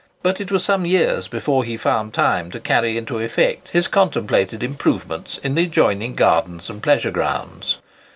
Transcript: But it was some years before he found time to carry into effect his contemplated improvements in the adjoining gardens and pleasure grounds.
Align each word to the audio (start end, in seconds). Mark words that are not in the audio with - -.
But 0.23 0.41
it 0.41 0.51
was 0.51 0.63
some 0.63 0.83
years 0.83 1.27
before 1.27 1.63
he 1.63 1.77
found 1.77 2.11
time 2.11 2.49
to 2.53 2.59
carry 2.59 2.97
into 2.97 3.19
effect 3.19 3.67
his 3.67 3.87
contemplated 3.87 4.63
improvements 4.63 5.37
in 5.43 5.53
the 5.53 5.65
adjoining 5.65 6.15
gardens 6.15 6.71
and 6.71 6.81
pleasure 6.81 7.11
grounds. 7.11 7.77